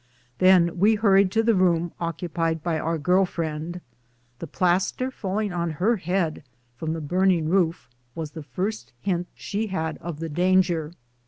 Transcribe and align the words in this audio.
Then 0.39 0.79
we 0.79 0.95
hurried 0.95 1.29
to 1.33 1.43
the 1.43 1.53
room 1.53 1.91
occupied 1.99 2.63
by 2.63 2.79
our 2.79 2.97
girl 2.97 3.23
friend. 3.23 3.79
The 4.39 4.47
plastering 4.47 5.11
falling 5.11 5.53
on 5.53 5.73
her 5.77 5.95
bed 5.95 6.41
from 6.75 6.93
the 6.93 7.01
burning 7.01 7.47
roof 7.49 7.87
was 8.15 8.31
the 8.31 8.43
lirst 8.57 8.93
hint 8.99 9.27
she 9.35 9.67
had 9.67 9.99
of 9.99 10.19
the 10.19 10.27
dan 10.27 10.63
ger. 10.63 10.93